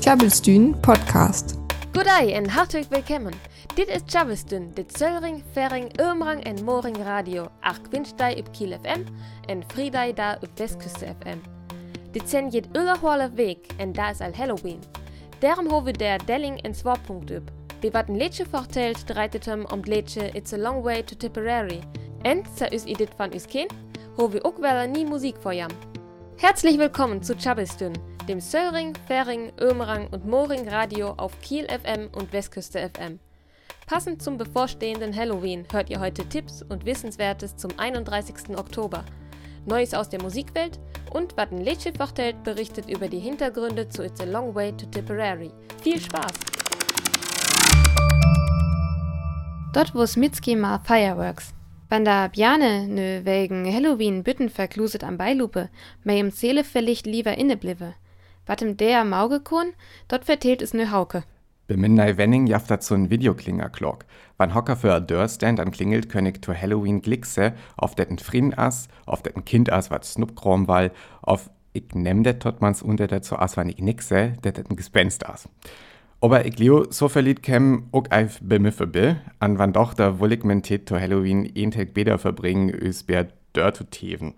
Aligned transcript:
Tjabelstuen 0.00 0.80
Podcast. 0.80 1.54
Goddag 1.92 2.30
en 2.30 2.48
hartelijk 2.48 2.88
willkommen. 2.88 3.32
Dit 3.74 3.88
is 3.88 4.00
Tjabelstuen, 4.04 4.70
dit 4.74 4.96
Zöllring, 4.98 5.42
Fering, 5.52 6.00
Ömrang 6.00 6.42
en 6.42 6.64
Moring 6.64 6.96
Radio. 6.96 7.48
Ach 7.60 7.80
Winstei 7.90 8.38
op 8.38 8.52
Kiel 8.52 8.78
FM 8.82 9.00
en 9.46 9.62
Friedai 9.66 10.14
da 10.14 10.38
op 10.40 10.48
Westküste 10.54 11.06
FM. 11.20 11.36
Dit 12.10 12.30
zijn 12.30 12.50
je 12.50 12.62
ullerhole 12.72 13.30
week 13.34 13.66
en 13.76 13.92
da 13.92 14.10
is 14.10 14.20
al 14.20 14.32
Halloween. 14.32 14.80
Hebben 15.38 15.84
we 15.84 15.90
der 15.90 16.26
Delling 16.26 16.62
en 16.62 16.74
Swarpunkt 16.74 17.30
op. 17.30 17.50
We 17.80 17.90
wat 17.90 18.08
een 18.08 18.16
liedje 18.16 18.44
vertelt, 18.50 19.06
draait 19.06 19.32
het 19.32 19.44
hem 19.44 19.64
om 19.64 19.78
het 19.78 19.88
liedje 19.88 20.30
It's 20.32 20.52
a 20.52 20.58
Long 20.58 20.82
Way 20.82 21.02
to 21.02 21.16
Tipperary. 21.16 21.82
En, 22.22 22.42
zou 22.56 22.70
is 22.70 22.82
dit 22.82 23.10
van 23.16 23.32
us 23.34 23.46
ken, 23.46 23.66
we 24.16 24.44
ook 24.44 24.58
nieuwe 24.88 25.10
muziek 25.10 25.36
voor 25.40 25.54
jam. 25.54 25.70
Herzlich 26.36 26.76
willkommen 26.76 27.24
zu 27.24 27.34
Chabelstün, 27.38 27.92
dem 28.26 28.40
Söllring, 28.40 28.92
Färing, 29.06 29.52
Ömerang 29.60 30.08
und 30.08 30.26
Moring 30.26 30.68
Radio 30.68 31.10
auf 31.16 31.40
Kiel 31.42 31.66
FM 31.68 32.08
und 32.12 32.32
Westküste 32.32 32.90
FM. 32.92 33.20
Passend 33.86 34.20
zum 34.20 34.36
bevorstehenden 34.36 35.14
Halloween 35.14 35.64
hört 35.70 35.90
ihr 35.90 36.00
heute 36.00 36.28
Tipps 36.28 36.62
und 36.62 36.84
Wissenswertes 36.84 37.56
zum 37.56 37.70
31. 37.76 38.56
Oktober, 38.56 39.04
Neues 39.64 39.94
aus 39.94 40.08
der 40.08 40.20
Musikwelt 40.20 40.80
und 41.12 41.34
Lädchen 41.52 41.94
vertellt 41.94 42.42
berichtet 42.42 42.90
über 42.90 43.06
die 43.06 43.20
Hintergründe 43.20 43.88
zu 43.88 44.04
It's 44.04 44.20
a 44.20 44.24
Long 44.24 44.54
Way 44.54 44.76
to 44.76 44.86
Tipperary. 44.86 45.52
Viel 45.82 46.00
Spaß! 46.00 46.32
Dort 49.72 49.94
wo 49.94 50.04
Smitsky 50.04 50.56
mal 50.56 50.80
Fireworks. 50.80 51.52
Wenn 51.88 52.04
da 52.04 52.26
Bjane 52.26 52.88
nö 52.88 53.24
wegen 53.24 53.72
Halloween 53.72 54.24
Bütten 54.24 54.50
verkluset 54.50 55.04
am 55.04 55.16
Beilupe, 55.16 55.68
mei 56.02 56.18
im 56.18 56.30
Seele 56.30 56.64
verlicht 56.64 57.06
lieber 57.06 57.38
innebliwe. 57.38 57.94
Wat 58.46 58.62
im 58.62 58.76
der 58.76 59.04
Mauge 59.04 59.40
kun, 59.40 59.72
dort 60.08 60.24
vertelt 60.24 60.62
es 60.62 60.72
nö 60.72 60.90
Hauke. 60.90 61.24
Beminnei 61.66 62.16
Wenning 62.16 62.46
jaft 62.46 62.70
dat 62.70 62.84
so'n 62.84 63.10
Videoklingerklock. 63.10 64.04
Wann 64.36 64.54
Hocker 64.54 64.76
für 64.76 64.94
a 64.94 65.00
Dörrstand 65.00 65.58
an 65.58 65.72
klingelt, 65.72 66.08
könnig 66.08 66.40
to 66.40 66.54
Halloween 66.54 67.02
glickse, 67.02 67.54
auf 67.76 67.96
detten 67.96 68.18
Frieden 68.18 68.54
ass, 68.54 68.86
auf 69.04 69.22
detten 69.22 69.44
Kind 69.44 69.72
ass, 69.72 69.90
wat 69.90 70.04
Snoopkrom 70.04 70.68
wall, 70.68 70.92
auf 71.22 71.50
ich 71.72 71.92
nemm 71.92 72.22
det 72.22 72.40
totmans 72.40 72.82
unter 72.82 73.08
der 73.08 73.22
zu 73.22 73.36
ass, 73.36 73.56
wann 73.56 73.68
ich 73.68 73.78
nixe, 73.78 74.34
det 74.44 74.58
detten 74.58 74.76
Gespenst 74.76 75.26
ass. 75.26 75.48
Aber 76.20 76.46
ich 76.46 76.58
leo 76.58 76.86
so 76.90 77.08
verliert 77.08 77.42
kem 77.42 77.88
auch 77.92 78.10
eif 78.10 78.38
bemiffe 78.40 78.86
be, 78.86 79.16
an 79.40 79.58
wann 79.58 79.72
doch 79.72 79.92
da 79.92 80.20
wollig 80.20 80.44
men 80.44 80.62
to 80.62 80.94
Halloween 80.94 81.50
een 81.54 81.72
Tag 81.72 81.94
beder 81.94 82.18
verbringen, 82.18 82.70
üs 82.70 83.02
ber 83.02 83.26
dör 83.54 83.74
zu 83.74 83.84
teven. 83.84 84.34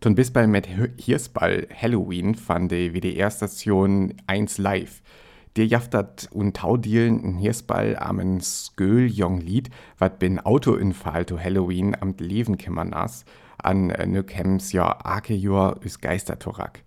Tun 0.00 0.14
bis 0.14 0.30
bei 0.30 0.46
mit 0.46 0.68
Hirsball 0.98 1.68
Halloween 1.74 2.34
fand 2.34 2.70
die 2.70 2.92
WDR-Station 2.92 4.12
1 4.26 4.58
live. 4.58 5.00
Der 5.56 5.66
jaftat 5.66 6.28
und 6.32 6.54
Taudielen 6.54 7.24
ein 7.24 7.38
Hirsball 7.38 7.96
am 7.96 8.40
Sköl 8.42 9.06
Jong 9.06 9.40
Lied, 9.40 9.70
wat 9.98 10.18
bin 10.18 10.38
Autounfall 10.38 11.24
to 11.24 11.38
Halloween 11.38 11.96
am 11.98 12.14
Leben 12.18 12.58
kämmern 12.58 12.92
as, 12.92 13.24
an 13.56 13.88
äh, 13.88 14.06
nö 14.06 14.22
kems 14.22 14.72
ja 14.72 14.98
ake 15.02 15.34
jor 15.34 15.80
üs 15.82 16.02
Geistertorak. 16.02 16.82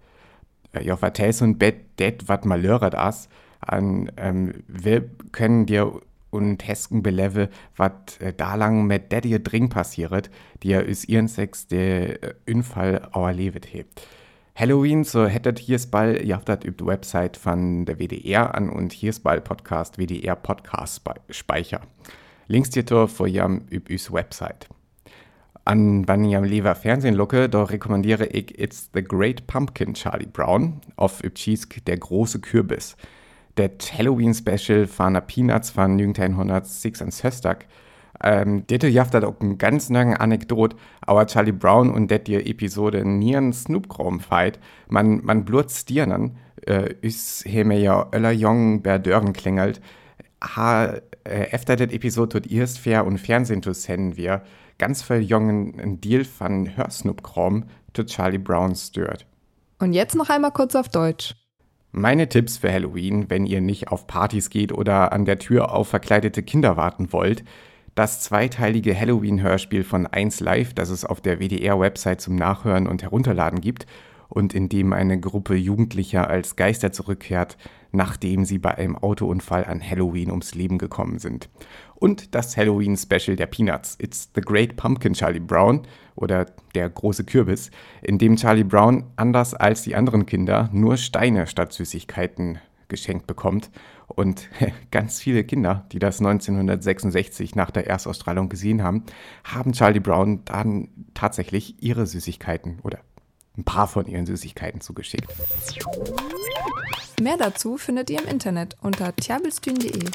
Äh, 0.74 0.84
ja, 0.84 0.96
vertells 0.96 1.42
und 1.42 1.58
bet 1.58 2.00
det 2.00 2.28
wat 2.30 2.46
malöret 2.46 2.94
as, 2.94 3.28
an 3.60 4.12
ähm, 4.18 4.54
wir 4.68 5.10
können 5.32 5.66
dir 5.66 6.00
und 6.32 6.68
hesken 6.68 7.04
beleve, 7.04 7.50
wat 7.76 8.20
äh, 8.22 8.34
da 8.34 8.56
lang 8.56 8.86
mit 8.86 9.12
dir 9.12 9.40
dring 9.40 9.70
passiert, 9.70 10.30
die 10.64 10.70
ja 10.70 10.80
is 10.80 11.06
ihren 11.06 11.28
Sex 11.28 11.68
der 11.68 12.24
äh, 12.24 12.34
Unfall 12.48 13.08
auer 13.12 13.34
levet 13.34 13.74
hebt. 13.74 14.02
Halloween, 14.56 15.06
so 15.06 15.26
hättet 15.26 15.58
hier's 15.58 15.88
ball, 15.88 16.22
ihr 16.22 16.36
habt 16.36 16.66
über 16.66 16.78
die 16.78 16.86
Website 16.86 17.38
von 17.38 17.86
der 17.86 17.98
WDR 17.98 18.56
an 18.56 18.70
und 18.70 18.92
hier's 18.92 19.22
ball 19.22 19.40
Podcast, 19.40 19.98
WDR 19.98 20.36
Podcast 20.36 21.02
Speicher. 21.30 21.82
Links 22.48 22.70
dir 22.70 22.84
vor 23.08 23.28
jam 23.28 23.62
üb 23.72 23.90
üs 23.90 24.12
Website. 24.12 24.68
An 25.64 26.08
wann 26.08 26.26
ich 26.26 26.36
am 26.36 26.44
Lever 26.44 26.76
Fernsehen 26.76 27.16
locke, 27.16 27.48
da 27.48 27.64
rekommandiere 27.64 28.26
ich 28.26 28.60
It's 28.60 28.90
the 28.94 29.04
Great 29.04 29.48
Pumpkin 29.48 29.94
Charlie 29.94 30.26
Brown 30.26 30.82
auf 30.96 31.24
üb 31.24 31.36
der 31.86 31.98
große 31.98 32.42
Kürbis 32.42 32.98
det 33.60 33.92
Halloween-Special 33.98 34.88
von 34.88 35.14
der 35.14 35.22
Peanuts 35.22 35.70
von 35.70 35.92
1906 35.92 37.02
an 37.02 37.12
Söstag. 37.12 37.66
Ähm, 38.22 38.66
dette 38.68 38.88
jaft 38.88 39.14
dat 39.14 39.24
auch 39.24 39.40
ein 39.40 39.58
ganz 39.58 39.90
lange 39.90 40.20
Anekdot, 40.20 40.76
aber 41.02 41.26
Charlie 41.28 41.54
Brown 41.54 41.90
und 41.90 42.10
det 42.12 42.28
die 42.28 42.36
Episode 42.36 43.06
nieren 43.06 43.54
Snoop 43.54 43.88
fight, 44.22 44.60
man, 44.90 45.24
man 45.24 45.46
blut 45.46 45.72
stiernen, 45.72 46.38
äh, 46.66 46.94
is 47.02 47.44
heme 47.46 47.78
ja 47.80 48.08
öller 48.12 48.32
jong 48.32 48.82
Berdören 48.82 49.32
klingelt, 49.32 49.80
ha, 50.44 50.96
äh, 51.24 51.52
efter 51.52 51.78
det 51.78 51.94
Episode 51.94 52.42
tut 52.42 52.52
erst 52.52 52.80
fair 52.80 53.06
und 53.06 53.20
Fernsehen 53.20 53.64
zu 53.64 53.74
senden 53.74 54.18
wir, 54.18 54.42
ganz 54.78 55.02
viel 55.02 55.22
jungen 55.22 55.80
ein 55.80 56.02
Deal 56.02 56.26
von 56.26 56.76
Hörsnoop 56.76 57.24
tut 57.94 58.08
Charlie 58.08 58.38
Brown 58.38 58.76
stört. 58.76 59.26
Und 59.80 59.94
jetzt 59.94 60.16
noch 60.16 60.30
einmal 60.30 60.52
kurz 60.52 60.76
auf 60.76 60.90
Deutsch. 60.90 61.36
Meine 61.92 62.30
Tipps 62.30 62.58
für 62.58 62.72
Halloween, 62.72 63.32
wenn 63.32 63.48
ihr 63.48 63.62
nicht 63.62 63.88
auf 63.88 64.06
Partys 64.06 64.52
geht 64.52 64.72
oder 64.72 65.12
an 65.12 65.26
der 65.26 65.40
Tür 65.40 65.74
auf 65.74 65.88
verkleidete 65.88 66.44
Kinder 66.44 66.78
warten 66.78 67.12
wollt. 67.12 67.44
Das 67.96 68.22
zweiteilige 68.22 68.98
Halloween-Hörspiel 68.98 69.84
von 69.84 70.06
1 70.06 70.40
Live, 70.40 70.76
das 70.76 70.90
es 70.90 71.04
auf 71.04 71.20
der 71.20 71.40
WDR-Website 71.40 72.22
zum 72.22 72.36
Nachhören 72.36 72.88
und 72.88 73.02
Herunterladen 73.02 73.60
gibt 73.60 73.88
und 74.28 74.54
in 74.54 74.70
dem 74.70 74.94
eine 74.94 75.20
Gruppe 75.20 75.56
Jugendlicher 75.56 76.30
als 76.30 76.56
Geister 76.56 76.92
zurückkehrt, 76.92 77.58
nachdem 77.92 78.46
sie 78.46 78.58
bei 78.58 78.78
einem 78.78 78.96
Autounfall 78.96 79.66
an 79.66 79.82
Halloween 79.82 80.30
ums 80.30 80.56
Leben 80.56 80.78
gekommen 80.78 81.20
sind 81.20 81.50
und 81.96 82.34
das 82.34 82.58
Halloween-Special 82.58 83.36
der 83.36 83.48
Peanuts, 83.48 83.98
It's 84.00 84.30
the 84.34 84.42
Great 84.42 84.76
Pumpkin 84.76 85.14
Charlie 85.14 85.40
Brown 85.40 85.82
oder 86.16 86.46
der 86.76 86.90
große 86.90 87.26
Kürbis, 87.26 87.72
in 88.02 88.18
dem 88.18 88.36
Charlie 88.36 88.64
Brown, 88.64 89.06
anders 89.16 89.54
als 89.54 89.84
die 89.84 89.96
anderen 89.96 90.26
Kinder, 90.26 90.70
nur 90.72 90.98
Steine 90.98 91.48
statt 91.48 91.74
Süßigkeiten 91.74 92.60
geschenkt 92.88 93.28
bekommt. 93.28 93.70
Und 94.08 94.50
ganz 94.92 95.20
viele 95.20 95.44
Kinder, 95.44 95.86
die 95.92 96.00
das 96.00 96.20
1966 96.20 97.56
nach 97.56 97.72
der 97.72 97.88
Erstausstrahlung 97.88 98.50
gesehen 98.50 98.84
haben, 98.84 99.04
haben 99.44 99.74
Charlie 99.74 100.00
Brown 100.00 100.44
dann 100.46 100.90
tatsächlich 101.14 101.82
ihre 101.82 102.06
Süßigkeiten 102.08 102.80
oder 102.84 103.00
ein 103.60 103.64
paar 103.66 103.88
von 103.88 104.08
ihren 104.08 104.26
Süßigkeiten 104.26 104.82
zugeschickt. 104.82 105.28
Mehr 107.22 107.38
dazu 107.38 107.78
findet 107.78 108.10
ihr 108.10 108.20
im 108.20 108.28
Internet 108.28 108.76
unter 108.82 109.16
tjabelstühn.de. 109.16 110.06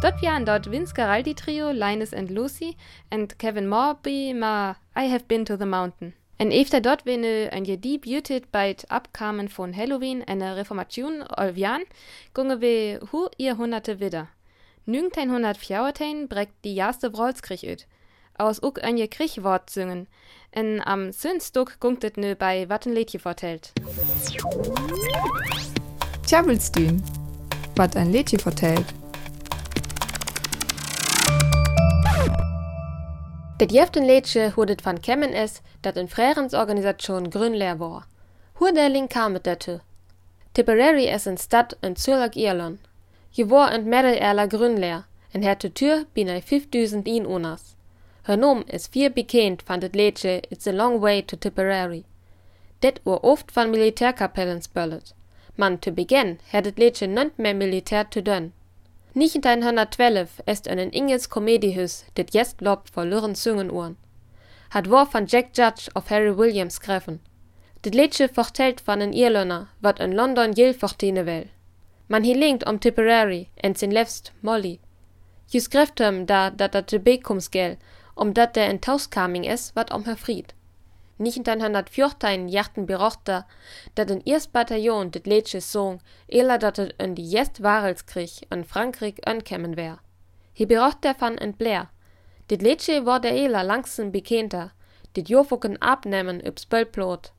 Dort 0.00 0.16
pian 0.20 0.46
dort 0.46 0.70
Vince 0.70 0.94
Garaldi 0.94 1.34
Trio, 1.34 1.70
Linus 1.70 2.14
and 2.14 2.30
Lucy 2.30 2.76
and 3.10 3.38
Kevin 3.38 3.66
Morby 3.68 4.32
ma 4.32 4.76
I 4.96 5.10
Have 5.10 5.24
Been 5.26 5.44
to 5.44 5.56
the 5.56 5.66
Mountain. 5.66 6.14
En 6.38 6.52
efter 6.52 6.80
dort 6.80 7.04
venne 7.04 7.50
ein 7.50 7.64
je 7.64 7.76
beauted 7.98 8.52
beit 8.52 8.88
abkamen 8.90 9.48
von 9.48 9.74
Halloween 9.74 10.22
eine 10.22 10.56
Reformation 10.56 11.24
Olvian, 11.36 11.82
gunge 12.32 12.60
we 12.60 13.00
hu 13.10 13.26
ihr 13.38 13.58
hunderte 13.58 13.98
wieder. 13.98 14.28
1914 14.86 16.28
breckt 16.28 16.64
die 16.64 16.76
erste 16.76 17.12
Wrolskrieg 17.12 17.64
üt. 17.64 17.86
Aus 18.38 18.62
uk 18.62 18.82
ein 18.84 18.96
je 18.96 19.08
Kriechwort 19.08 19.68
singen. 19.68 20.06
En 20.52 20.80
am 20.86 21.10
Sünstück 21.12 21.80
gungtet 21.80 22.16
nö 22.16 22.36
bei 22.36 22.68
Wattenlädje 22.68 23.18
vertellt. 23.18 23.72
Tjabelstühn. 26.24 27.02
Wat 27.74 27.96
ein 27.96 28.12
Lädje 28.12 28.38
vertellt. 28.38 28.86
Det 33.58 33.72
jeften 33.72 34.04
Lädje 34.04 34.52
hudet 34.56 34.84
van 34.84 35.00
kemmen 35.00 35.32
es, 35.32 35.62
dat 35.82 35.96
in 35.96 36.08
Frärens-Organisation 36.08 37.30
Grünleer 37.30 37.80
war. 37.80 38.06
Hurdeling 38.60 39.08
kamet 39.08 39.46
dazu. 39.46 39.80
Tipperary 40.54 41.06
es 41.06 41.26
in 41.26 41.38
Stad 41.38 41.76
in 41.82 41.96
Zürich 41.96 42.36
Irland. 42.36 42.78
Je 43.32 43.50
war 43.50 43.74
in 43.74 43.84
Mittelerler 43.84 44.46
Grünleer, 44.46 45.04
en 45.32 45.42
hätte 45.42 45.74
Tür 45.74 46.04
binei 46.14 46.40
5000 46.40 47.08
Inwohners. 47.08 47.77
Her 48.24 48.64
is 48.68 48.86
vier 48.88 49.10
bekannt 49.10 49.62
van 49.68 49.80
det 49.80 49.94
Lädje 49.94 50.42
It's 50.50 50.66
a 50.66 50.72
Long 50.72 51.00
Way 51.00 51.22
to 51.22 51.36
Tipperary. 51.36 52.04
Det 52.80 53.00
war 53.04 53.24
oft 53.24 53.56
van 53.56 53.70
Militärkapellen 53.70 54.62
spöllet. 54.62 55.14
Man 55.56 55.78
zu 55.82 55.90
Beginn 55.90 56.38
het 56.50 56.64
het 56.64 56.78
Lädje 56.78 57.06
nicht 57.06 57.38
mehr 57.38 57.54
Militär 57.54 58.10
zu 58.10 58.22
dön. 58.22 58.52
1912 59.14 60.40
ist 60.46 60.68
ein 60.68 60.90
Ingels 60.90 61.28
Komediehus, 61.28 62.04
det 62.14 62.34
jest 62.34 62.60
lob 62.60 62.88
vor 62.88 63.04
lürren 63.04 63.34
Zungen 63.34 63.70
Hat 64.70 64.90
war 64.90 65.06
von 65.06 65.26
Jack 65.26 65.56
Judge 65.56 65.88
auf 65.94 66.10
Harry 66.10 66.36
Williams 66.36 66.80
greffen. 66.80 67.20
Det 67.82 67.94
Liedje 67.94 68.28
vertellt 68.28 68.80
von 68.80 69.00
en 69.00 69.12
Irlänner, 69.12 69.68
wat 69.80 70.00
in 70.00 70.12
London 70.12 70.52
jil 70.52 70.74
fortine 70.74 71.24
will. 71.26 71.48
Man 72.08 72.24
hi 72.24 72.34
linkt 72.34 72.66
om 72.66 72.78
Tipperary 72.80 73.48
en 73.56 73.74
sin 73.74 73.90
lefst 73.90 74.32
Molly. 74.42 74.78
Ju 75.50 75.60
skriftem 75.60 76.26
da 76.26 76.50
dat 76.50 76.72
dat 76.72 76.88
de 76.88 76.98
Bekums 76.98 77.48
gel, 77.48 77.76
um 78.20 78.32
dat 78.32 78.54
der 78.54 78.68
in 78.68 78.78
Tauskaming 78.78 79.46
is, 79.46 79.70
wat 79.74 79.92
om 79.92 80.04
her 80.04 80.16
fried. 80.16 80.54
1914 81.18 82.48
jachten 82.48 82.86
berichten 82.86 83.46
dat 83.94 84.10
een 84.10 84.20
eerst 84.24 84.50
Bataillon 84.50 85.10
dit 85.10 85.26
liedje 85.26 85.60
zong, 85.60 86.00
eer 86.26 86.58
dat 86.58 86.76
het 86.76 86.94
in 86.96 87.14
die 87.14 87.28
Jest 87.28 87.58
Warelskrieg 87.58 88.38
in 88.48 88.64
Frankrijk 88.64 89.18
ankämen 89.18 89.74
wär. 89.74 90.00
Hij 90.52 90.66
bericht 90.66 91.02
daarvan 91.02 91.36
in 91.36 91.56
Blair. 91.56 91.90
Dit 92.46 92.62
liedje 92.62 93.02
wurde 93.02 93.28
eler 93.28 93.64
langzaam 93.64 94.10
bekender, 94.10 94.72
dit 95.12 95.28
jofoken 95.28 95.78
abnemen 95.78 96.46
op 96.46 96.58
spulplot. 96.58 97.32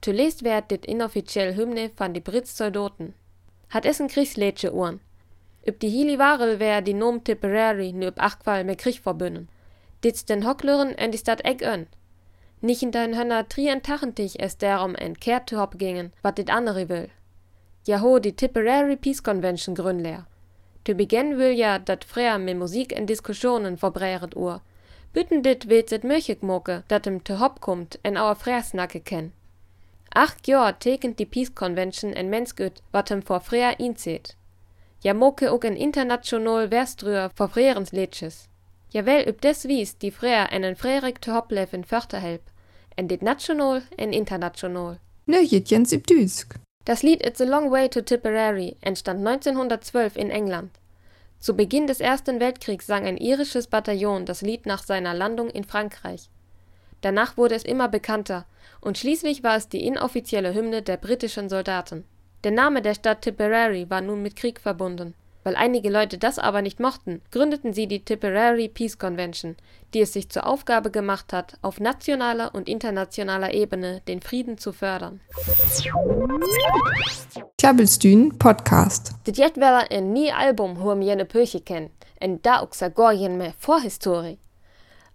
Zuletzt 0.00 0.40
werd 0.40 0.68
dit 0.68 0.86
inoffiziell 0.86 1.54
Hymne 1.54 1.90
van 1.94 2.12
die 2.12 2.22
Britse 2.22 2.54
Soldaten. 2.54 3.14
Hat 3.68 3.84
es 3.84 3.98
een 3.98 4.06
Kriegsliedje 4.06 4.72
ohren. 4.72 5.00
Op 5.64 5.80
die 5.80 5.90
hili 5.90 6.16
Warel 6.16 6.56
wär 6.56 6.84
die 6.84 6.94
Nom 6.94 7.22
Tipperary 7.22 7.90
nu 7.90 8.06
op 8.06 8.18
achtval 8.18 8.64
met 8.64 8.76
Krieg 8.76 9.00
verbunden. 9.00 9.48
Dit 10.06 10.28
den 10.28 10.46
Hockleuren 10.46 10.94
en 10.96 11.10
die 11.10 11.18
Stadt 11.18 11.44
Egg 11.44 11.66
an. 11.66 11.88
1983 12.62 14.38
es 14.38 14.56
darum 14.56 14.94
en 14.94 15.18
Kehr 15.18 15.44
zu 15.46 15.58
hop 15.58 15.74
gingen, 15.78 16.12
wat 16.22 16.36
dit 16.36 16.48
andere 16.48 16.88
will. 16.88 17.08
Ja 17.86 17.98
ho 18.00 18.20
die 18.20 18.36
Tipperary 18.36 18.94
Peace 18.94 19.20
Convention 19.20 19.74
gründleer. 19.74 20.26
Zu 20.84 20.94
Beginn 20.94 21.38
will 21.38 21.50
ja 21.58 21.80
dat 21.80 22.04
Freier 22.04 22.38
mit 22.38 22.56
Musik 22.56 22.92
en 22.92 23.06
Diskussionen 23.06 23.78
verbreiret 23.78 24.36
uhr. 24.36 24.60
Bütten 25.12 25.42
dit 25.42 25.68
wird 25.68 25.90
het 25.90 26.04
möglich 26.04 26.40
moke, 26.40 26.84
dat 26.86 27.06
em 27.06 27.24
te 27.24 27.40
hop 27.40 27.60
kommt 27.60 27.98
en 28.02 28.16
auer 28.16 28.36
Freiersnacke 28.36 29.00
ken. 29.00 29.32
Acht 30.14 30.46
Jahr 30.46 30.78
tekent 30.78 31.18
die 31.18 31.26
Peace 31.26 31.54
Convention 31.54 32.12
en 32.12 32.28
mensgut, 32.28 32.80
wat 32.92 33.10
em 33.10 33.22
vor 33.22 33.40
Freier 33.40 33.80
inzieht. 33.80 34.36
Ja 35.00 35.14
moke 35.14 35.50
ook 35.50 35.64
en 35.64 35.76
international 35.76 36.68
Verstrüer 36.68 37.30
vor 37.34 37.48
Freierens 37.48 37.90
Liedjes. 38.96 39.14
Jawel 39.14 39.28
op 39.28 39.40
des 39.40 39.64
wies 39.64 39.98
die 39.98 40.12
Freier 40.12 40.48
en 40.50 40.76
Freierig 40.76 41.18
te 41.18 41.30
hop 41.30 41.50
leven 41.50 41.84
help. 42.10 42.50
En 42.96 43.06
dit 43.06 43.22
national 43.22 43.82
en 43.96 44.12
international. 44.12 44.98
Ne 45.24 45.44
Jitjens 45.44 45.92
üb 45.92 46.06
Düsk. 46.06 46.54
Das 46.84 47.02
Lied 47.02 47.24
It's 47.26 47.40
a 47.40 47.44
Long 47.44 47.70
Way 47.70 47.88
to 47.88 48.00
Tipperary 48.00 48.76
entstand 48.80 49.26
1912 49.26 50.16
in 50.16 50.30
England. 50.30 50.70
Zu 51.40 51.54
Beginn 51.54 51.86
des 51.86 52.00
Ersten 52.00 52.40
Weltkriegs 52.40 52.86
sang 52.86 53.04
ein 53.04 53.18
irisches 53.18 53.66
Bataillon 53.66 54.24
das 54.24 54.40
Lied 54.40 54.66
nach 54.66 54.82
seiner 54.82 55.14
Landung 55.14 55.50
in 55.50 55.64
Frankreich. 55.64 56.30
Danach 57.00 57.36
wurde 57.36 57.54
es 57.54 57.64
immer 57.64 57.88
bekannter 57.88 58.46
und 58.80 58.96
schließlich 58.96 59.42
war 59.42 59.56
es 59.56 59.68
die 59.68 59.84
inoffizielle 59.86 60.54
Hymne 60.54 60.82
der 60.82 60.96
britischen 60.96 61.48
Soldaten. 61.48 62.04
Der 62.44 62.52
Name 62.52 62.80
der 62.80 62.94
Stadt 62.94 63.22
Tipperary 63.22 63.90
war 63.90 64.00
nun 64.00 64.22
mit 64.22 64.36
Krieg 64.36 64.60
verbunden. 64.60 65.14
Weil 65.46 65.54
einige 65.54 65.90
Leute 65.90 66.18
das 66.18 66.40
aber 66.40 66.60
nicht 66.60 66.80
mochten, 66.80 67.22
gründeten 67.30 67.72
sie 67.72 67.86
die 67.86 68.04
Tipperary 68.04 68.68
Peace 68.68 68.98
Convention, 68.98 69.54
die 69.94 70.00
es 70.00 70.12
sich 70.12 70.28
zur 70.28 70.44
Aufgabe 70.44 70.90
gemacht 70.90 71.32
hat, 71.32 71.56
auf 71.62 71.78
nationaler 71.78 72.52
und 72.52 72.68
internationaler 72.68 73.54
Ebene 73.54 74.02
den 74.08 74.20
Frieden 74.20 74.58
zu 74.58 74.72
fördern. 74.72 75.20
Klabbelstühn 77.58 78.36
Podcast. 78.38 79.12
Jet 79.32 79.56
wel 79.56 79.84
een 79.88 80.12
nie 80.12 80.32
album 80.32 80.74
hoe 80.80 81.00
jene 81.00 81.24
Pöche 81.24 81.60
ken, 81.60 81.90
en 82.18 82.38
da 82.42 82.62
ook 82.62 82.74
sa 82.74 82.90
gorjen 82.94 83.36
me 83.36 83.52
Vorhistorie. 83.58 84.38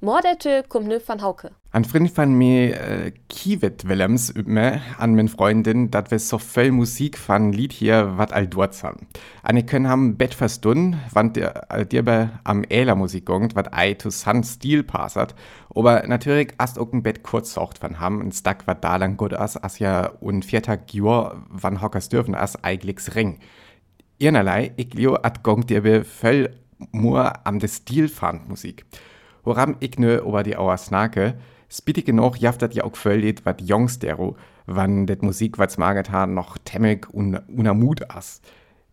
Mordete 0.03 0.63
kommt 0.67 0.87
nö 0.87 0.99
van 1.05 1.21
Hauke. 1.21 1.51
An 1.69 1.85
Freund 1.85 2.09
von 2.09 2.33
mir 2.33 2.75
äh, 2.75 3.11
Kiewit 3.29 3.87
Willems 3.87 4.35
üb 4.35 4.47
mir 4.47 4.81
an 4.97 5.13
min 5.13 5.27
Freundin, 5.27 5.91
dat 5.91 6.09
wir 6.09 6.17
so 6.17 6.39
viel 6.39 6.71
Musik 6.71 7.19
von 7.19 7.53
Lied 7.53 7.71
hier 7.71 8.17
wat 8.17 8.33
all 8.33 8.47
dort 8.47 8.81
haben. 8.81 9.05
Anne 9.43 9.63
können 9.63 9.87
haben 9.87 10.17
Bett 10.17 10.33
verstunden, 10.33 10.99
wann 11.13 11.33
dir, 11.33 11.67
äh, 11.69 11.85
dir 11.85 12.03
bei 12.03 12.31
am 12.43 12.63
Äler 12.63 12.95
Musik 12.95 13.27
gongt, 13.27 13.55
wat 13.55 13.75
ei 13.75 13.93
to 13.93 14.09
Sun 14.09 14.43
Stil 14.43 14.81
passert. 14.81 15.35
Aber 15.75 16.07
natürlich 16.07 16.55
ast 16.57 16.79
auch 16.79 16.91
ein 16.91 17.03
Bett 17.03 17.21
kurz 17.21 17.53
saucht 17.53 17.77
von 17.77 17.99
ham, 17.99 18.21
ein 18.21 18.31
Stack 18.31 18.65
wat 18.65 18.83
da 18.83 18.95
lang 18.95 19.17
gut 19.17 19.35
as, 19.35 19.55
as 19.55 19.77
ja 19.77 20.13
un 20.19 20.41
viertag 20.41 20.91
Jor, 20.91 21.43
wann 21.47 21.79
hockers 21.79 22.09
dürfen 22.09 22.33
as 22.33 22.63
eigliks 22.63 23.13
ring. 23.13 23.37
Irnerlei, 24.17 24.73
ich 24.77 24.95
lio 24.95 25.13
at 25.13 25.43
gongt 25.43 25.69
dir 25.69 25.81
be 25.81 26.03
voll 26.03 26.49
nur 26.91 27.45
am 27.45 27.59
de 27.59 27.69
Stil 27.69 28.09
fand 28.09 28.49
Musik. 28.49 28.83
Woran 29.43 29.75
ich 29.79 29.97
nö 29.97 30.17
über 30.17 30.43
die 30.43 30.57
Auer 30.57 30.77
snake, 30.77 31.35
spittig 31.69 32.05
genug 32.05 32.37
jaftet 32.39 32.73
ja 32.73 32.83
auch 32.83 32.95
völlig 32.95 33.45
wat 33.45 33.61
Jongstero, 33.61 34.35
wann 34.65 35.07
det 35.07 35.23
Musik 35.23 35.57
wat 35.57 35.77
maget 35.77 36.11
ha 36.11 36.27
noch 36.27 36.57
temmig 36.65 37.07
un 37.13 37.39
unamut 37.47 38.09
as. 38.09 38.41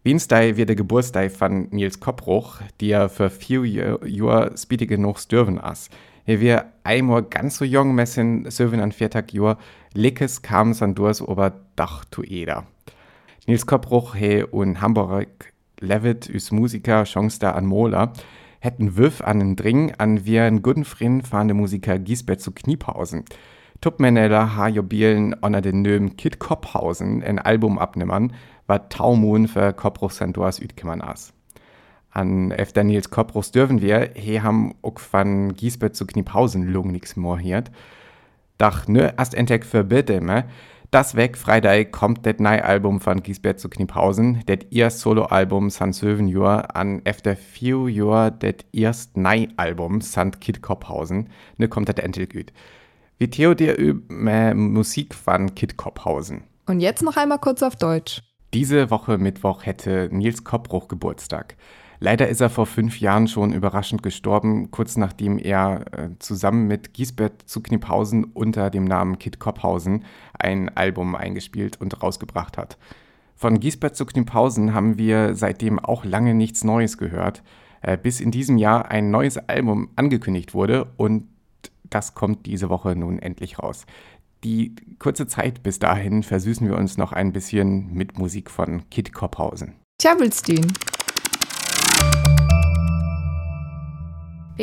Dienstag 0.04 0.56
wird 0.56 0.68
der 0.68 0.76
Geburtstag 0.76 1.32
von 1.32 1.68
Nils 1.70 2.00
Koppruch, 2.00 2.60
der 2.80 3.08
für 3.08 3.30
vier 3.30 3.64
Jahre 4.06 4.56
spittig 4.56 4.88
genug 4.88 5.18
stürven 5.18 5.58
as. 5.60 5.90
Er 6.24 6.40
wir 6.40 6.66
einmal 6.84 7.22
ganz 7.22 7.58
so 7.58 7.64
jung 7.64 7.94
messen, 7.94 8.50
söven 8.50 8.80
an 8.80 8.92
viertag 8.92 9.32
Jahr, 9.32 9.58
Lickes 9.94 10.42
kam 10.42 10.72
san 10.72 10.94
durchs 10.94 11.20
ober 11.20 11.52
Dach 11.74 12.04
zu 12.10 12.22
Eder. 12.22 12.66
Nils 13.46 13.66
Koppruch 13.66 14.14
he 14.14 14.44
un 14.44 14.80
Hamburg 14.80 15.52
levet 15.80 16.28
üs 16.28 16.52
Musiker 16.52 17.04
Chance 17.04 17.52
an 17.52 17.66
Mola, 17.66 18.12
hätten 18.60 18.96
Wöf 18.96 19.20
an 19.20 19.38
den 19.38 19.56
Dring 19.56 19.92
an 19.98 20.24
wie 20.24 20.38
ein 20.38 20.62
guten 20.62 20.84
Freund 20.84 21.26
fahrende 21.26 21.54
Musiker 21.54 21.98
Giesbett 21.98 22.40
zu 22.40 22.52
Kniepausen. 22.52 23.24
Tupmäneller 23.80 24.56
ha 24.56 24.68
jobielen 24.68 25.36
onner 25.40 25.60
den 25.60 25.82
Nöm 25.82 26.16
Kit 26.16 26.38
Kopphausen 26.40 27.22
ein 27.22 27.38
Album 27.38 27.78
abnimmern, 27.78 28.32
wat 28.66 28.92
Taumun 28.92 29.46
für 29.46 29.72
Koppruch 29.72 30.10
Sandoas 30.10 30.58
Üdkimmern 30.58 31.00
as. 31.00 31.32
An 32.10 32.50
F. 32.50 32.72
Daniels 32.72 33.10
Koppruchs 33.10 33.52
dürfen 33.52 33.80
wir, 33.80 34.10
he 34.14 34.40
ham 34.40 34.74
ook 34.82 35.00
van 35.12 35.54
Giesbett 35.54 35.94
zu 35.94 36.06
Kniepausen 36.06 36.66
lung 36.72 36.90
nix 36.90 37.16
more 37.16 37.38
hiert. 37.38 37.70
Dach 38.56 38.88
nö 38.88 39.10
ast 39.16 39.34
entdeck 39.34 39.64
für 39.64 39.84
bitte, 39.84 40.20
das 40.90 41.16
weg 41.16 41.36
Freitag 41.36 41.92
kommt 41.92 42.24
det 42.24 42.40
neue 42.40 42.64
Album 42.64 43.00
von 43.00 43.22
Gisbert 43.22 43.60
zu 43.60 43.68
Kniphausen, 43.68 44.42
det 44.48 44.68
ihr 44.70 44.90
Soloalbum 44.90 45.70
san 45.70 45.92
Söven 45.92 46.28
Jahr 46.28 46.74
an 46.74 47.02
efter 47.04 47.36
few 47.36 47.88
Jahr 47.88 48.30
det 48.30 48.64
erst 48.72 49.16
neue 49.16 49.48
Album 49.56 50.00
sant 50.00 50.40
Kid 50.40 50.62
Kopphausen, 50.62 51.28
ne 51.58 51.68
kommt 51.68 51.88
det 51.88 51.98
endlich 51.98 52.30
gut. 52.30 52.52
Wie 53.18 53.28
Theo 53.28 53.54
dir 53.54 53.76
über 53.76 54.54
Musik 54.54 55.14
von 55.14 55.54
Kid 55.54 55.76
Kopphausen. 55.76 56.44
Und 56.66 56.80
jetzt 56.80 57.02
noch 57.02 57.16
einmal 57.16 57.38
kurz 57.38 57.62
auf 57.62 57.76
Deutsch. 57.76 58.22
Diese 58.54 58.90
Woche 58.90 59.18
Mittwoch 59.18 59.66
hätte 59.66 60.08
Nils 60.10 60.44
Koppbruch 60.44 60.88
Geburtstag. 60.88 61.56
Leider 62.00 62.28
ist 62.28 62.40
er 62.40 62.50
vor 62.50 62.66
fünf 62.66 63.00
Jahren 63.00 63.26
schon 63.26 63.52
überraschend 63.52 64.02
gestorben, 64.02 64.70
kurz 64.70 64.96
nachdem 64.96 65.38
er 65.38 65.84
äh, 65.92 66.08
zusammen 66.18 66.68
mit 66.68 66.94
Giesbert 66.94 67.42
zu 67.46 67.60
Kniphausen 67.60 68.24
unter 68.24 68.70
dem 68.70 68.84
Namen 68.84 69.18
Kid 69.18 69.40
Kopphausen 69.40 70.04
ein 70.38 70.68
Album 70.76 71.16
eingespielt 71.16 71.80
und 71.80 72.02
rausgebracht 72.02 72.56
hat. 72.56 72.78
Von 73.34 73.58
Giesbert 73.58 73.96
zu 73.96 74.06
Kniphausen 74.06 74.74
haben 74.74 74.98
wir 74.98 75.34
seitdem 75.34 75.78
auch 75.78 76.04
lange 76.04 76.34
nichts 76.34 76.62
Neues 76.62 76.98
gehört, 76.98 77.42
äh, 77.82 77.96
bis 77.96 78.20
in 78.20 78.30
diesem 78.30 78.58
Jahr 78.58 78.90
ein 78.90 79.10
neues 79.10 79.36
Album 79.36 79.90
angekündigt 79.96 80.54
wurde 80.54 80.92
und 80.96 81.26
das 81.90 82.14
kommt 82.14 82.46
diese 82.46 82.68
Woche 82.68 82.94
nun 82.94 83.18
endlich 83.18 83.58
raus. 83.58 83.86
Die 84.44 84.76
kurze 85.00 85.26
Zeit 85.26 85.64
bis 85.64 85.80
dahin 85.80 86.22
versüßen 86.22 86.68
wir 86.68 86.76
uns 86.76 86.96
noch 86.96 87.12
ein 87.12 87.32
bisschen 87.32 87.92
mit 87.92 88.18
Musik 88.18 88.50
von 88.50 88.88
Kid 88.88 89.12
Kopphausen. 89.12 89.74
Tjabelstein. 90.00 90.64
Wir 90.64 90.97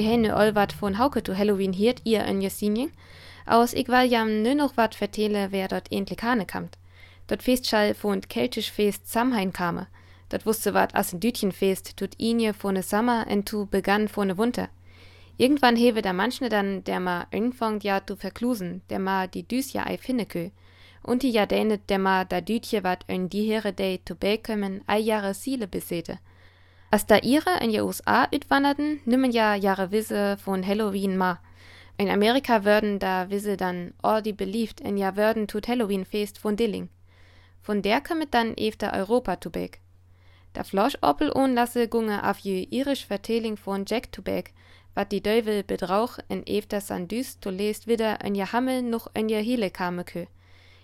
haben 0.03 0.21
nu 0.21 0.31
al 0.31 0.55
wat 0.55 0.73
von 0.73 0.97
Hauke 0.97 1.23
zu 1.23 1.37
Halloween 1.37 1.73
hiert, 1.73 2.01
ihr 2.03 2.25
en 2.25 2.41
Jasinje. 2.41 2.89
Aus 3.45 3.73
ich 3.73 3.87
will 3.87 4.09
jam 4.09 4.41
nu 4.41 4.55
noch 4.55 4.75
wat 4.77 4.95
vertellen, 4.95 5.51
wer 5.51 5.67
dort 5.67 5.91
endlich 5.91 6.23
hane 6.23 6.45
kamt. 6.45 6.77
Dort 7.27 7.43
Festschall 7.43 7.93
von 7.93 8.21
keltisch 8.21 8.71
Fest 8.71 9.11
Samhain 9.11 9.53
kame. 9.53 9.87
Dort 10.29 10.45
wusste 10.45 10.73
wat 10.73 10.95
as 10.95 11.13
ein 11.13 11.19
Dütchenfest 11.19 11.97
tut 11.97 12.15
inje 12.17 12.53
von 12.53 12.73
ne 12.73 12.83
Sommer 12.83 13.25
en 13.27 13.45
tu 13.45 13.65
begann 13.65 14.07
von 14.07 14.27
ne 14.27 14.37
Winter. 14.37 14.69
Irgendwann 15.37 15.75
hewe 15.75 16.01
der 16.01 16.13
manchne 16.13 16.49
dann, 16.49 16.83
der 16.83 16.99
ma 16.99 17.27
anfangt 17.31 17.83
ja 17.83 18.01
zu 18.05 18.15
verklusen, 18.15 18.81
der 18.89 18.99
ma 18.99 19.27
die 19.27 19.47
Düs 19.47 19.73
ja 19.73 19.85
ei 19.85 19.97
finnekö. 19.97 20.49
Und 21.03 21.23
die 21.23 21.29
ja 21.29 21.45
dänet, 21.45 21.89
der 21.89 21.99
ma 21.99 22.25
da 22.25 22.41
Dütje 22.41 22.83
wat 22.83 23.05
en 23.07 23.29
die 23.29 23.43
here 23.43 23.73
day 23.73 23.99
zu 24.07 24.15
bekommen, 24.15 24.81
ei 24.87 24.99
Jahre 24.99 25.33
Siele 25.33 25.67
besete. 25.67 26.19
Als 26.91 27.05
da 27.05 27.17
ihre 27.17 27.59
in 27.61 27.71
die 27.71 27.81
USA 27.81 28.27
utwanderten, 28.33 29.01
nimmen 29.05 29.31
ja 29.31 29.55
Jahre 29.55 29.91
Wisse 29.91 30.37
von 30.37 30.65
Halloween 30.65 31.17
ma. 31.17 31.39
In 31.97 32.09
Amerika 32.09 32.63
würden 32.63 32.99
da 32.99 33.29
Wisse 33.29 33.57
dann 33.57 33.93
all 34.01 34.21
die 34.21 34.33
beliebt 34.33 34.81
in 34.81 34.97
ja 34.97 35.15
würden 35.15 35.47
tut 35.47 35.67
Halloween 35.67 36.05
Fest 36.05 36.37
von 36.37 36.55
Dilling. 36.55 36.89
Von 37.61 37.81
der 37.81 38.01
kommt 38.01 38.33
dann 38.33 38.55
efter 38.55 38.93
Europa 38.93 39.37
weg. 39.53 39.81
Da 40.53 40.63
Flosch 40.63 40.97
Oppel 41.01 41.31
lasse 41.53 41.87
gunge 41.87 42.29
auf 42.29 42.39
je 42.39 42.67
irisch 42.69 43.05
Vertelling 43.05 43.57
von 43.57 43.83
Jack 43.85 44.07
weg, 44.25 44.53
wat 44.93 45.11
die 45.11 45.21
Dövel 45.21 45.63
bedrauch 45.63 46.19
in 46.29 46.47
efter 46.47 46.79
san 46.79 47.07
düst 47.07 47.41
to 47.41 47.49
lest 47.49 47.87
wieder 47.87 48.23
in 48.23 48.35
ja 48.35 48.51
Hammel 48.53 48.81
noch 48.81 49.07
in 49.13 49.27
ja 49.27 49.39
Hile 49.39 49.69
kame 49.69 50.03
kö. 50.05 50.25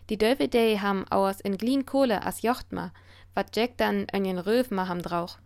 Die 0.09 0.17
Dövel 0.17 0.49
dei 0.49 0.75
ham 0.75 1.05
aus 1.09 1.39
in 1.39 1.57
glien 1.57 1.85
Kohle 1.85 2.25
as 2.25 2.41
Jochtma, 2.41 2.91
wat 3.33 3.55
Jack 3.55 3.77
dann 3.77 4.07
in 4.11 4.25
jen 4.25 4.39
Röv 4.39 4.71
ma 4.71 4.87
ham 4.89 5.01
drauch. 5.01 5.37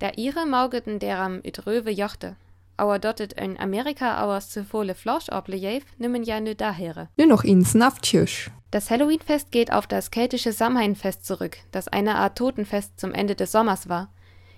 Der 0.00 0.18
ihre 0.18 0.46
maugeten 0.46 0.98
deram 0.98 1.40
üt 1.44 1.66
Röwe 1.66 1.90
jochte. 1.90 2.36
aber 2.76 2.98
dort 2.98 3.20
in 3.20 3.58
Amerika 3.58 4.22
aus 4.22 4.50
zu 4.50 4.64
volle 4.64 4.94
Fleisch 4.94 5.28
ablejev, 5.28 5.84
nimmen 5.98 6.22
ja 6.22 6.40
nur 6.40 6.54
daher. 6.54 7.08
Nur 7.16 7.26
noch 7.26 7.44
ins 7.44 7.74
Nafttisch. 7.74 8.50
Das 8.70 8.90
Halloweenfest 8.90 9.50
geht 9.52 9.72
auf 9.72 9.86
das 9.86 10.10
keltische 10.10 10.52
Samhainfest 10.52 11.24
zurück, 11.24 11.58
das 11.70 11.88
eine 11.88 12.16
Art 12.16 12.36
Totenfest 12.36 12.98
zum 13.00 13.12
Ende 13.12 13.34
des 13.34 13.52
Sommers 13.52 13.88
war. 13.88 14.12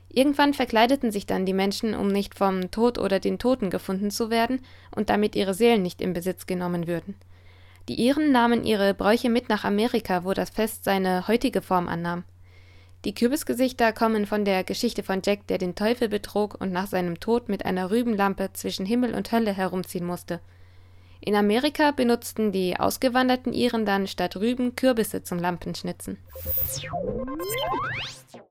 Irgendwann 0.08 0.54
verkleideten 0.54 1.12
sich 1.12 1.26
dann 1.26 1.44
die 1.44 1.52
Menschen, 1.52 1.94
um 1.94 2.08
nicht 2.08 2.34
vom 2.34 2.70
Tod 2.70 2.98
oder 2.98 3.20
den 3.20 3.38
Toten 3.38 3.68
gefunden 3.70 4.10
zu 4.10 4.30
werden 4.30 4.60
und 4.96 5.10
damit 5.10 5.36
ihre 5.36 5.54
Seelen 5.54 5.82
nicht 5.82 6.00
in 6.00 6.14
Besitz 6.14 6.46
genommen 6.46 6.86
würden. 6.86 7.14
Die 7.88 8.00
Iren 8.06 8.32
nahmen 8.32 8.64
ihre 8.64 8.94
Bräuche 8.94 9.28
mit 9.30 9.48
nach 9.48 9.64
Amerika, 9.64 10.24
wo 10.24 10.32
das 10.32 10.50
Fest 10.50 10.84
seine 10.84 11.28
heutige 11.28 11.62
Form 11.62 11.88
annahm. 11.88 12.24
Die 13.04 13.14
Kürbisgesichter 13.14 13.92
kommen 13.92 14.26
von 14.26 14.44
der 14.44 14.64
Geschichte 14.64 15.04
von 15.04 15.22
Jack, 15.24 15.46
der 15.46 15.58
den 15.58 15.76
Teufel 15.76 16.08
betrog 16.08 16.56
und 16.60 16.72
nach 16.72 16.88
seinem 16.88 17.20
Tod 17.20 17.48
mit 17.48 17.64
einer 17.64 17.92
Rübenlampe 17.92 18.50
zwischen 18.54 18.86
Himmel 18.86 19.14
und 19.14 19.30
Hölle 19.30 19.52
herumziehen 19.52 20.04
musste. 20.04 20.40
In 21.20 21.36
Amerika 21.36 21.92
benutzten 21.92 22.50
die 22.50 22.78
ausgewanderten 22.78 23.52
Iren 23.52 23.86
dann 23.86 24.08
statt 24.08 24.36
Rüben 24.36 24.74
Kürbisse 24.74 25.22
zum 25.22 25.38
Lampenschnitzen. 25.38 26.18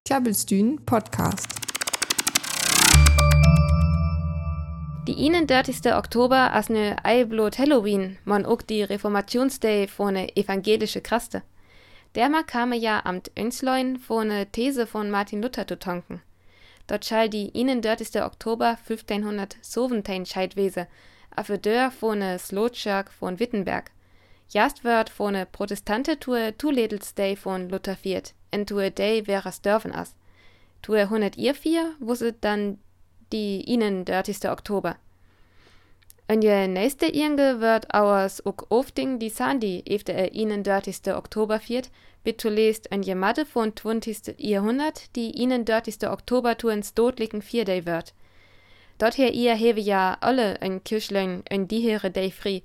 Klabbelstühn 0.06 0.86
Podcast. 0.86 1.48
Die 5.08 5.14
ihnen 5.14 5.46
dirtigste 5.48 5.96
Oktober 5.98 6.54
as 6.54 6.70
ne 6.70 6.96
Eiblot 7.04 7.58
Halloween, 7.58 8.18
man 8.24 8.46
ook 8.46 8.66
die 8.66 8.84
Reformationsday 8.84 9.88
vor 9.88 10.12
ne 10.12 10.34
evangelische 10.38 11.02
Kraste. 11.02 11.44
Dermal 12.18 12.44
kam 12.46 12.74
ja 12.74 13.06
amt 13.06 13.30
Önsleun 13.38 13.98
vor 13.98 14.26
ne 14.26 14.48
These 14.52 14.88
von 14.88 15.12
Martin 15.12 15.40
Luther 15.40 15.68
zu 15.68 15.78
tonken. 15.78 16.24
Dort 16.88 17.06
schall 17.06 17.30
die 17.30 17.52
ihnen 17.52 17.84
dirtigste 17.84 18.26
Oktober 18.26 18.80
1517 18.90 20.26
Scheidwese, 20.26 20.88
a 21.36 21.44
für 21.44 21.60
dör 21.60 21.92
vor 21.92 22.16
ne 22.16 22.40
Slotschirk 22.40 23.12
von 23.12 23.40
Wittenberg. 23.40 23.92
Jast 24.50 24.84
wird 24.84 25.12
vor 25.12 25.30
ne 25.30 25.46
Protestante 25.46 26.20
tue 26.20 26.58
Tuledelsday 26.58 27.36
von 27.36 27.70
Luther 27.70 27.96
viert, 27.96 28.34
en 28.50 28.66
tue 28.66 28.90
Day 28.90 29.28
wäre 29.28 29.52
dörfen 29.62 29.92
as. 29.94 30.16
Tue 30.82 31.02
100 31.02 31.38
ihr 31.38 31.54
vier, 31.54 31.94
wusset 32.00 32.38
dann 32.42 32.80
die 33.32 33.62
ihnen 33.62 34.06
dirtigste 34.06 34.50
Oktober. 34.50 34.96
En 36.28 36.42
je 36.42 36.68
nächste 36.68 37.06
Irge 37.06 37.60
wird 37.60 37.94
auers 37.94 38.46
ook 38.46 38.66
ofting 38.68 39.20
die 39.20 39.30
Sandy 39.30 39.82
efter 39.86 40.14
er 40.14 40.34
ihnen 40.34 40.64
dirtigste 40.64 41.16
Oktober 41.16 41.60
viert, 41.60 41.90
bitte 42.24 42.50
lest 42.50 42.86
en 42.92 43.02
je 43.02 43.16
Madde 43.16 43.46
von 43.46 43.74
20. 43.76 44.36
Jahrhundert, 44.38 45.16
die 45.16 45.32
ihnen 45.32 45.64
dirtigste 45.64 46.12
Oktobertour 46.12 46.72
ins 46.72 46.94
dodlichen 46.94 47.42
Vierday 47.42 47.86
wird. 47.86 48.14
Dort 48.98 49.18
her 49.18 49.32
ihr 49.32 49.56
hewe 49.56 49.80
ja 49.80 50.18
alle 50.20 50.56
en 50.60 50.84
Kirschlein 50.84 51.44
en 51.46 51.68
die 51.68 51.80
here 51.80 52.12
day 52.12 52.30
free, 52.32 52.62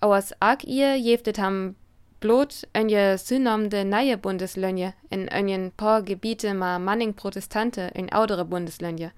auers 0.00 0.32
arg 0.40 0.64
ihr 0.64 0.96
jeftet 0.96 1.38
ham 1.38 1.76
blot 2.18 2.66
en 2.72 2.88
je 2.88 3.16
synamde 3.16 3.84
neue 3.84 4.16
Bundeslönje 4.16 4.92
in 5.10 5.28
en 5.28 5.72
paar 5.76 6.02
Gebiete 6.02 6.54
ma 6.54 6.78
manning 6.78 7.14
Protestante 7.14 7.90
in 7.94 8.10
audere 8.10 8.44
Bundeslönje. 8.44 9.12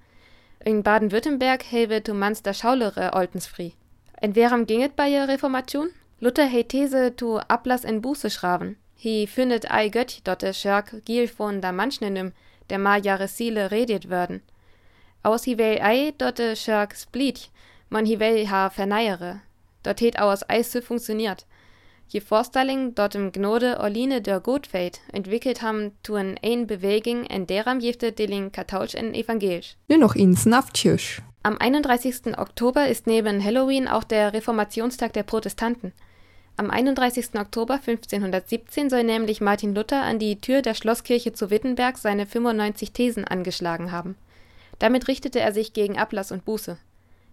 In 0.65 0.83
Baden-Württemberg 0.83 1.63
hewe 1.71 2.03
tu 2.03 2.13
manster 2.13 2.53
schaulere 2.53 3.13
Oltensfri. 3.13 3.73
En 4.19 4.35
warum 4.35 4.65
ginget 4.65 4.95
bei 4.95 5.09
ihr 5.09 5.27
Reformation? 5.27 5.89
Luther 6.19 6.47
he 6.47 6.63
These 6.63 7.15
tu 7.15 7.37
Ablass 7.47 7.83
en 7.83 8.01
Buße 8.01 8.31
schraven. 8.31 8.75
Hi 8.95 9.27
findet 9.27 9.69
ei 9.69 9.89
Gött 9.89 10.21
dotte 10.23 10.53
Schörk 10.53 11.05
giel 11.05 11.27
von 11.27 11.61
da 11.61 11.71
manchnenym, 11.71 12.33
der 12.69 12.79
ma 12.79 12.97
jahre 12.97 13.27
Siele 13.27 13.69
redet 13.69 14.09
würden. 14.09 14.41
Aus 15.21 15.45
hi 15.45 15.59
wel 15.59 15.77
ei 15.81 16.13
dotte 16.17 16.55
Schörk 16.55 16.95
split, 16.95 17.51
man 17.89 18.07
hi 18.07 18.19
wel 18.19 18.49
ha 18.49 18.71
verneiere. 18.71 19.41
Dort 19.83 19.99
het 19.99 20.17
aus 20.17 20.49
Eis 20.49 20.75
funktioniert. 20.81 21.45
Je 22.09 22.21
Vorstelling 22.21 22.95
dort 22.95 23.15
im 23.15 23.33
Gnode 23.33 23.79
Orline 23.79 24.21
der 24.21 24.39
Gotfeld 24.39 25.01
entwickelt 25.11 25.61
ham 25.61 25.91
tun 26.03 26.35
ein 26.41 26.65
Beweging 26.65 27.25
en 27.25 27.47
deram 27.47 27.81
jefte 27.81 28.13
deling 28.13 28.51
katausch 28.51 28.95
en 28.95 29.13
evangelisch. 29.13 29.75
Nur 29.89 29.99
noch 29.99 30.15
ins 30.15 30.45
Nafttisch. 30.45 31.21
Am 31.43 31.57
31. 31.57 32.37
Oktober 32.37 32.87
ist 32.87 33.07
neben 33.07 33.43
Halloween 33.43 33.89
auch 33.89 34.05
der 34.05 34.33
Reformationstag 34.33 35.11
der 35.13 35.23
Protestanten. 35.23 35.91
Am 36.55 36.71
31. 36.71 37.35
Oktober 37.35 37.75
1517 37.75 38.89
soll 38.89 39.03
nämlich 39.03 39.41
Martin 39.41 39.75
Luther 39.75 40.01
an 40.01 40.17
die 40.17 40.39
Tür 40.39 40.61
der 40.61 40.75
Schlosskirche 40.75 41.33
zu 41.33 41.49
Wittenberg 41.49 41.97
seine 41.97 42.25
95 42.25 42.93
Thesen 42.93 43.25
angeschlagen 43.25 43.91
haben. 43.91 44.15
Damit 44.79 45.07
richtete 45.07 45.39
er 45.39 45.53
sich 45.53 45.73
gegen 45.73 45.97
Ablass 45.97 46.31
und 46.31 46.45
Buße. 46.45 46.77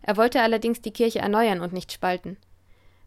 Er 0.03 0.17
wollte 0.17 0.43
allerdings 0.43 0.83
die 0.83 0.93
Kirche 0.93 1.21
erneuern 1.21 1.61
und 1.61 1.73
nicht 1.73 1.93
spalten. 1.93 2.37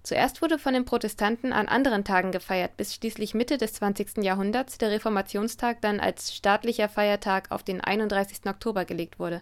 Zuerst 0.07 0.41
wurde 0.41 0.57
von 0.57 0.73
den 0.73 0.85
Protestanten 0.85 1.51
an 1.51 1.67
anderen 1.67 2.05
Tagen 2.05 2.31
gefeiert, 2.31 2.77
bis 2.77 2.93
schließlich 2.95 3.33
Mitte 3.33 3.57
des 3.57 3.73
20. 3.73 4.23
Jahrhunderts 4.23 4.77
der 4.77 4.89
Reformationstag 4.89 5.81
dann 5.81 5.99
als 5.99 6.33
staatlicher 6.33 6.87
Feiertag 6.87 7.51
auf 7.51 7.61
den 7.61 7.81
31. 7.81 8.45
Oktober 8.45 8.85
gelegt 8.85 9.19
wurde. 9.19 9.41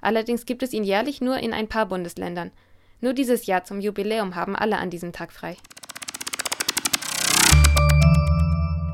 Allerdings 0.00 0.44
gibt 0.44 0.64
es 0.64 0.72
ihn 0.72 0.82
jährlich 0.82 1.20
nur 1.20 1.38
in 1.38 1.52
ein 1.52 1.68
paar 1.68 1.86
Bundesländern. 1.86 2.50
Nur 3.00 3.12
dieses 3.12 3.46
Jahr 3.46 3.62
zum 3.62 3.80
Jubiläum 3.80 4.34
haben 4.34 4.56
alle 4.56 4.78
an 4.78 4.90
diesem 4.90 5.12
Tag 5.12 5.30
frei. 5.30 5.56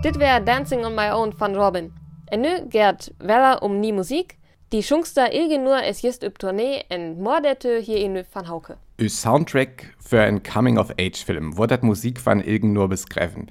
Dit 0.05 0.19
wär 0.19 0.41
Dancing 0.41 0.85
on 0.85 0.95
My 0.95 1.11
Own 1.13 1.33
von 1.33 1.57
Robin. 1.57 1.95
En 2.27 2.43
nu 2.43 2.69
Gerd 2.69 3.15
Weller 3.19 3.63
um 3.63 3.81
nie 3.81 3.93
Musik. 3.93 4.37
Die 4.73 4.83
Schungster 4.83 5.33
ilge 5.33 5.59
nur 5.59 5.83
es 5.83 6.03
just 6.03 6.23
üb 6.23 6.39
Tournee 6.39 6.85
en 6.91 7.23
mordete 7.23 7.79
hier 7.79 7.97
in 7.97 8.27
van 8.31 8.47
Hauke. 8.47 8.77
Soundtrack 9.09 9.95
für 9.99 10.21
einen 10.21 10.43
Coming-of-Age-Film, 10.43 11.57
wo 11.57 11.67
dat 11.67 11.83
Musik 11.83 12.25
van 12.25 12.41
ilgen 12.41 12.73
nur 12.73 12.89
beschreven. 12.89 13.47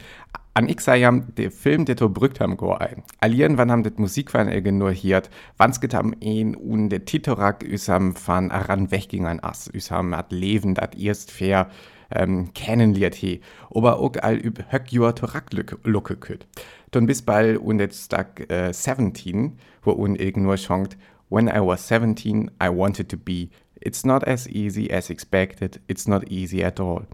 An 0.53 0.67
ich 0.67 0.81
sei 0.81 0.97
jam 0.97 1.33
de 1.35 1.49
Film, 1.49 1.85
der 1.85 1.95
brückt 1.95 2.39
ham 2.39 2.57
go 2.57 2.73
ein. 2.73 3.03
Allieren 3.19 3.57
wann 3.57 3.71
ham 3.71 3.83
det 3.83 3.99
Musik 3.99 4.33
van 4.33 4.49
ilgen 4.49 4.77
nur 4.77 4.91
hiert, 4.91 5.29
wanns 5.57 5.79
get 5.79 5.93
ham 5.93 6.13
een 6.19 6.55
un 6.55 6.89
de 6.89 6.99
Titorak 6.99 7.63
üsam 7.63 8.15
van 8.15 8.51
aran 8.51 8.91
weggingern 8.91 9.39
ass, 9.39 9.69
üsam 9.73 10.13
at 10.13 10.31
leven 10.31 10.73
dat 10.73 10.95
erst 10.95 11.31
fair 11.31 11.69
ähm, 12.11 12.53
kennenliert 12.53 13.15
he, 13.15 13.39
ober 13.69 13.99
ook 13.99 14.17
all 14.23 14.35
üb 14.35 14.59
höck 14.69 14.91
joa 14.91 15.13
torak 15.13 15.45
lucke 15.83 16.17
küt. 16.17 16.45
Dann 16.91 17.05
bis 17.05 17.21
bald 17.21 17.57
un 17.57 17.77
det 17.77 17.93
stak 17.93 18.51
äh, 18.51 18.73
17, 18.73 19.57
wo 19.83 19.91
un 19.91 20.15
ilgen 20.15 20.43
nur 20.43 20.57
schonkt, 20.57 20.97
When 21.31 21.47
I 21.47 21.61
was 21.61 21.87
17, 21.87 22.51
I 22.59 22.67
wanted 22.67 23.07
to 23.07 23.15
be. 23.15 23.51
It's 23.81 24.05
not 24.05 24.25
as 24.25 24.47
easy 24.47 24.91
as 24.91 25.09
expected. 25.09 25.81
It's 25.87 26.07
not 26.07 26.29
easy 26.29 26.63
at 26.63 26.79
all. 26.79 27.07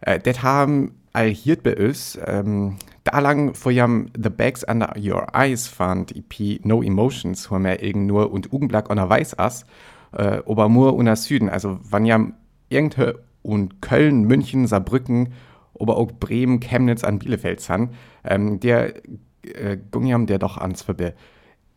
Äh, 0.00 0.18
det 0.18 0.42
haben 0.42 0.92
all 1.12 1.28
hier 1.28 1.56
bei 1.56 1.76
uns, 1.76 2.18
ähm, 2.26 2.76
da 3.04 3.18
lang 3.20 3.54
vor 3.54 3.72
jam 3.72 4.10
The 4.14 4.30
Bags 4.30 4.64
Under 4.64 4.94
Your 4.96 5.28
Eyes 5.32 5.66
fand 5.66 6.14
EP 6.14 6.60
No 6.64 6.82
Emotions, 6.82 7.50
wo 7.50 7.58
mir 7.58 7.82
irgend 7.82 8.06
nur 8.06 8.30
und 8.30 8.52
Ugenblack 8.52 8.90
on 8.90 8.98
Weiß 8.98 9.38
ass, 9.38 9.64
äh, 10.12 10.40
Obermur 10.44 10.94
und 10.94 11.14
Süden, 11.16 11.48
also 11.48 11.78
wann 11.82 12.04
jam 12.04 12.34
irgende 12.68 13.24
und 13.42 13.80
Köln, 13.80 14.24
München, 14.24 14.66
Saarbrücken, 14.66 15.32
aber 15.78 15.96
auch 15.96 16.12
Bremen, 16.12 16.60
Chemnitz 16.60 17.04
an 17.04 17.18
Bielefeld 17.18 17.60
san, 17.60 17.90
ähm, 18.24 18.60
der 18.60 18.96
äh, 19.42 19.78
gungjam 19.90 20.26
der 20.26 20.38
doch 20.38 20.58
ans 20.58 20.82
verbe. 20.82 21.14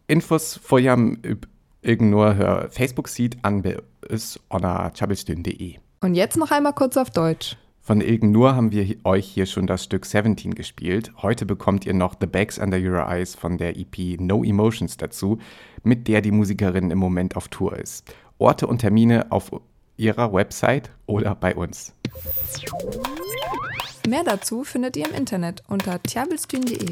Infos 0.07 0.57
vor 0.62 0.79
jam 0.79 1.19
nur 1.83 2.36
hör 2.36 2.69
Facebook-Seed 2.69 3.38
an 3.43 3.63
uns 4.09 4.39
oder 4.50 4.91
chabelstün.de. 4.95 5.75
Und 6.01 6.15
jetzt 6.15 6.38
noch 6.38 6.51
einmal 6.51 6.74
kurz 6.74 6.98
auf 6.98 7.09
Deutsch. 7.09 7.57
Von 7.81 8.01
Ilgen 8.01 8.31
Nur 8.31 8.55
haben 8.55 8.71
wir 8.71 8.98
euch 9.03 9.25
hier 9.25 9.48
schon 9.48 9.65
das 9.65 9.83
Stück 9.83 10.05
17 10.05 10.53
gespielt. 10.53 11.12
Heute 11.24 11.48
bekommt 11.48 11.88
ihr 11.88 11.95
noch 11.95 12.13
The 12.19 12.27
Bags 12.27 12.59
Under 12.59 12.77
Your 12.77 13.07
Eyes 13.09 13.33
von 13.33 13.57
der 13.57 13.75
EP 13.77 14.19
No 14.19 14.43
Emotions 14.43 14.95
dazu, 14.98 15.39
mit 15.83 16.07
der 16.07 16.21
die 16.21 16.31
Musikerin 16.31 16.91
im 16.91 17.00
Moment 17.00 17.36
auf 17.36 17.48
Tour 17.48 17.75
ist. 17.75 18.13
Orte 18.38 18.67
und 18.67 18.77
Termine 18.79 19.31
auf 19.31 19.50
ihrer 19.98 20.31
Website 20.31 20.91
oder 21.07 21.33
bei 21.33 21.55
uns. 21.55 21.93
Mehr 24.07 24.24
dazu 24.24 24.63
findet 24.63 24.95
ihr 24.95 25.09
im 25.09 25.15
Internet 25.15 25.63
unter 25.67 26.01
tjabelstühn.de. 26.03 26.91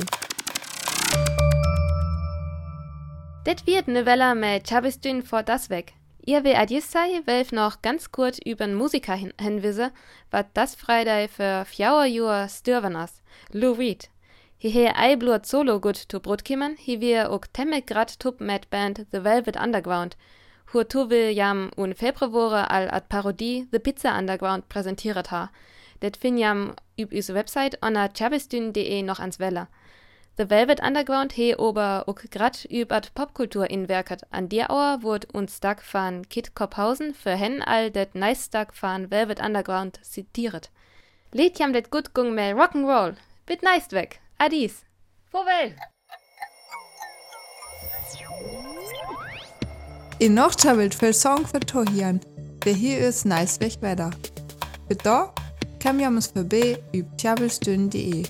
Det 3.48 3.66
wird 3.66 3.88
ne 3.88 4.06
Welle 4.06 4.36
mit 4.36 4.68
Chabistün 4.68 5.24
vor 5.24 5.42
das 5.42 5.70
weg. 5.70 5.94
Ihr 6.26 6.44
will 6.44 6.58
adjissei, 6.58 7.22
welf 7.24 7.54
noch 7.54 7.82
ganz 7.82 8.12
kurz 8.12 8.40
übern 8.40 8.74
Musiker 8.74 9.16
hin 9.16 9.32
hinwisse, 9.40 9.94
wat 10.32 10.48
das 10.54 10.76
Freitag 10.76 11.30
für 11.30 11.64
fjauer 11.64 12.04
Jahr 12.04 12.50
stürven. 12.50 12.98
Lou 13.54 13.72
Reed. 13.72 14.10
Hi 14.62 14.70
he 14.70 14.88
ei 14.90 15.16
blut 15.16 15.46
solo 15.46 15.80
gut 15.80 16.10
to 16.10 16.20
brot 16.20 16.44
kimmen, 16.44 16.76
hi 16.78 17.00
wir 17.00 17.32
ook 17.32 17.48
temmek 17.54 17.88
grad 17.88 18.20
tup 18.20 18.42
mit 18.42 18.70
Band 18.70 19.06
The 19.12 19.24
Velvet 19.24 19.56
Underground. 19.56 20.18
Hur 20.74 20.84
tu 20.90 21.10
will 21.10 21.32
jam 21.34 21.72
un 21.78 21.94
Februare 21.94 22.70
al 22.70 22.90
ad 22.90 23.08
Parodie 23.08 23.68
The 23.72 23.80
Pizza 23.80 24.18
Underground 24.18 24.68
präsentiert 24.68 25.32
ha. 25.32 25.52
Det 26.02 26.18
fin 26.18 26.38
jam 26.38 26.76
üb 26.98 27.14
üse 27.14 27.34
Website 27.34 27.78
onna 27.82 28.10
chabistün.de 28.10 29.04
noch 29.04 29.22
ans 29.22 29.40
Welle. 29.40 29.70
The 30.38 30.52
Velvet 30.52 30.80
Underground 30.82 31.32
he 31.32 31.56
ober 31.56 32.04
ook 32.06 32.22
grad 32.30 32.66
über 32.70 33.02
Popkultur 33.16 33.68
inwerket. 33.72 34.22
An 34.30 34.48
der 34.50 34.70
Auer 34.70 35.02
wurd 35.02 35.26
uns 35.34 35.60
Dag 35.60 35.82
van 35.92 36.30
Kit 36.30 36.54
Kopphausen 36.54 37.16
für 37.16 37.36
hen 37.36 37.64
all 37.64 37.90
det 37.90 38.14
nice 38.14 38.48
Dag 38.52 38.72
van 38.80 39.10
Velvet 39.10 39.40
Underground 39.40 40.00
zitiert. 40.04 40.70
Lied 41.32 41.58
jam 41.58 41.74
det 41.74 41.90
gut 41.90 42.14
gung 42.14 42.36
mehr 42.36 42.56
Rock'n'Roll. 42.56 43.16
Bit 43.48 43.64
nice 43.64 43.92
weg. 43.92 44.20
Adis. 44.38 44.86
Vorwell. 45.32 45.74
In 50.20 50.36
noch 50.36 50.54
tjabelt 50.54 50.94
für 50.94 51.14
Song 51.14 51.48
für 51.48 51.62
Tohian. 51.62 52.22
Der 52.64 52.74
hier 52.74 53.00
ist 53.00 53.26
nice 53.26 53.60
weg 53.60 53.82
weiter. 53.82 54.12
Für 54.88 54.96
da 54.96 55.34
kam 55.80 56.00
ja 56.00 56.10
uns 56.10 56.28
vorbei 56.28 56.78
über 56.94 57.18
tjabelstün.de. 57.18 58.24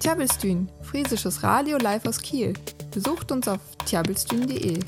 Tjabelstün, 0.00 0.70
friesisches 0.82 1.44
Radio 1.44 1.76
live 1.76 2.08
aus 2.08 2.22
Kiel. 2.22 2.54
Besucht 2.94 3.30
uns 3.32 3.46
auf 3.46 3.60
tjabelstün.de. 3.84 4.78